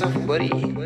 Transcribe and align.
What's 0.00 0.14
up, 0.14 0.26
buddy? 0.28 0.77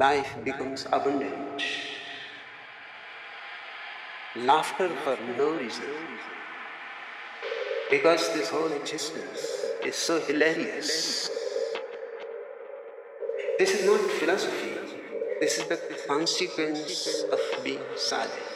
Life 0.00 0.34
becomes 0.44 0.86
abundant. 0.90 1.62
Laughter 4.34 4.88
for 5.04 5.18
no 5.36 5.50
reason. 5.58 5.84
Because 7.90 8.32
this 8.32 8.48
whole 8.48 8.72
existence 8.72 9.44
is 9.84 9.94
so 9.96 10.18
hilarious. 10.20 11.28
This 13.58 13.74
is 13.74 13.84
not 13.84 14.00
philosophy. 14.12 14.72
This 15.38 15.58
is 15.58 15.68
the 15.68 15.78
consequence 16.08 17.24
of 17.30 17.40
being 17.62 17.84
silent. 17.96 18.49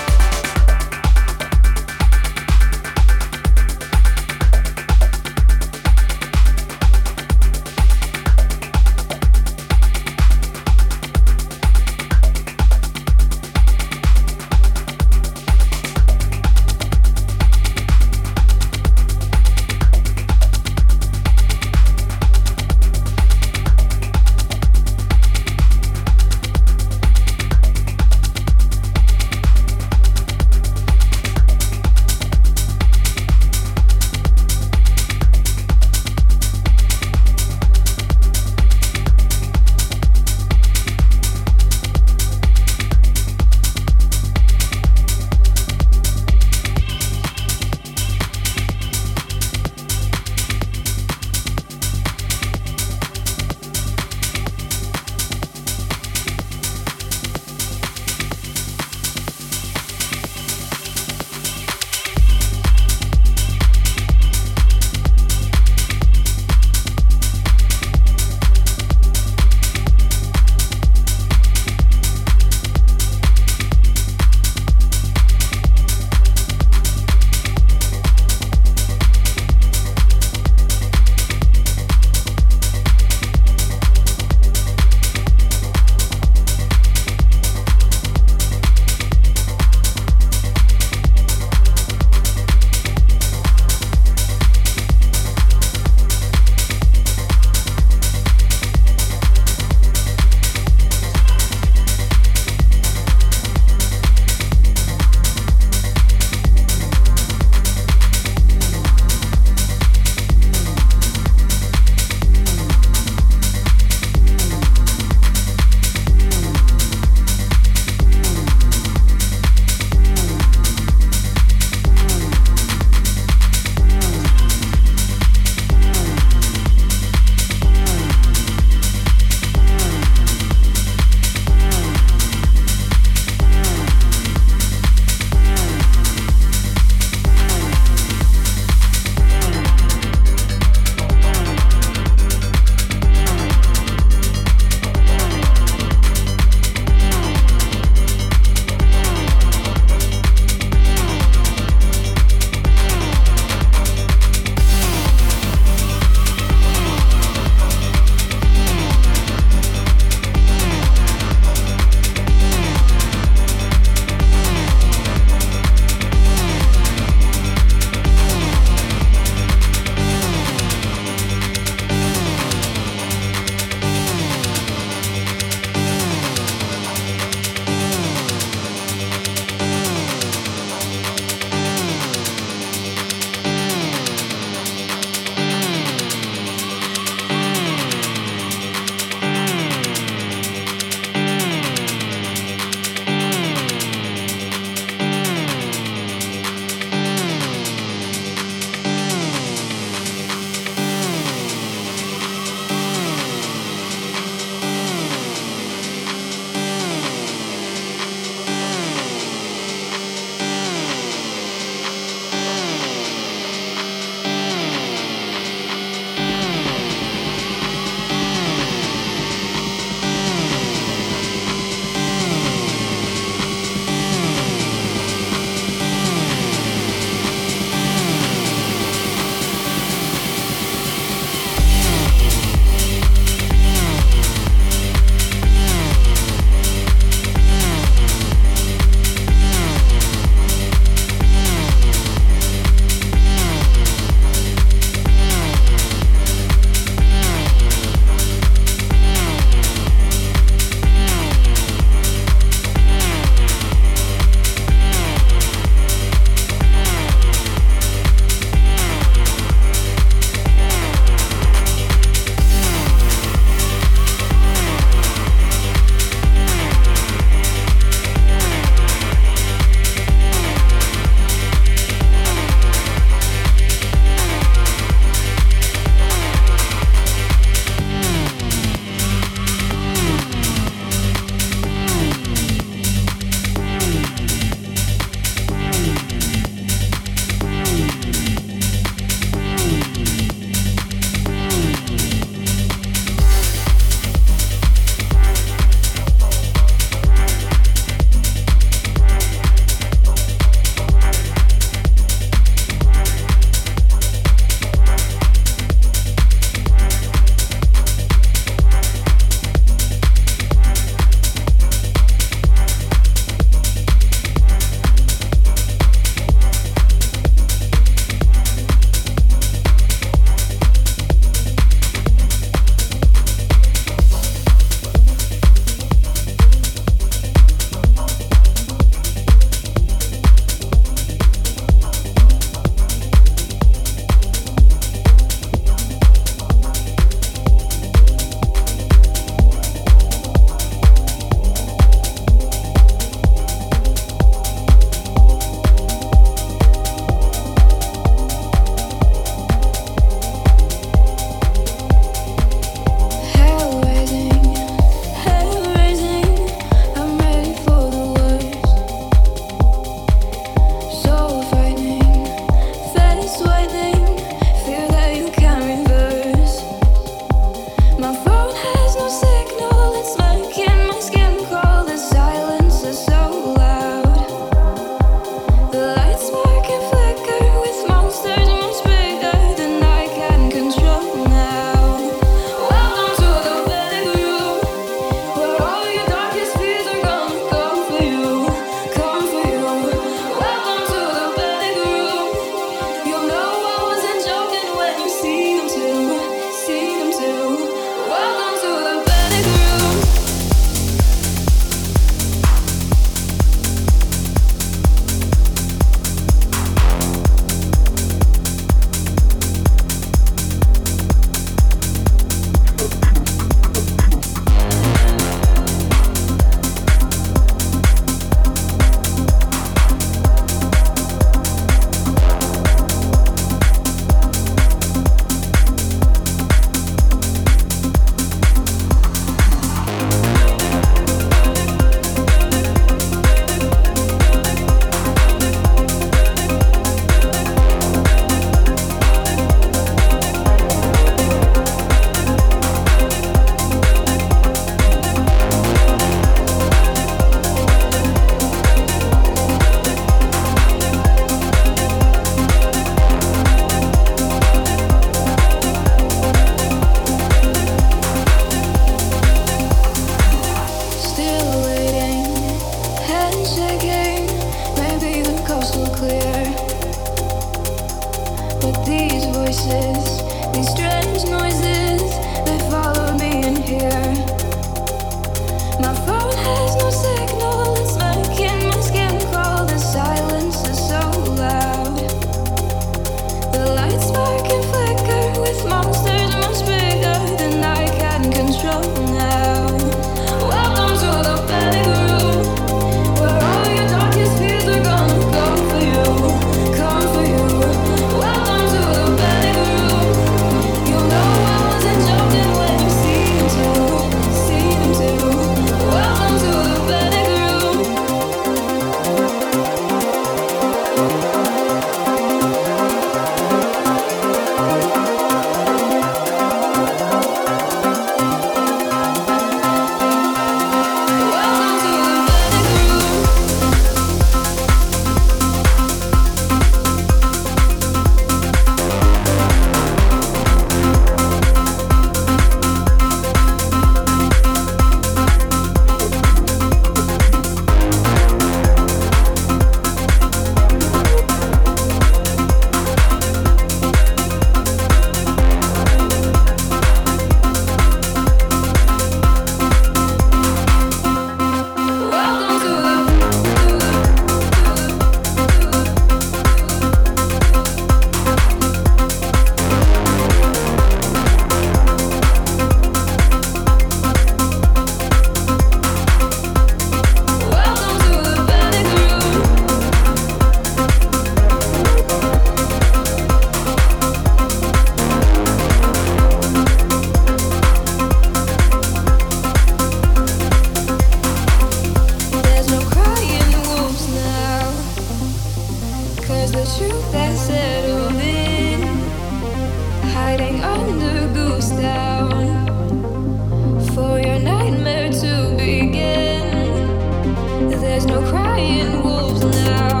There's 597.94 598.06
no 598.06 598.20
crying 598.28 599.04
wolves 599.04 599.44
now. 599.44 600.00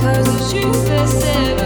Cause 0.00 0.26
the 0.26 0.60
truth 0.60 0.90
is 0.90 1.65